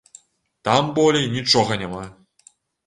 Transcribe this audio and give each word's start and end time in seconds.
Там 0.69 0.89
болей 0.97 1.31
нічога 1.37 1.81
няма! 1.85 2.05